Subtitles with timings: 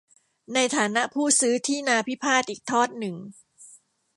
[0.53, 3.15] ในฐานะผู้ซื้อที่นาพิพาทอีกทอดหนึ่ง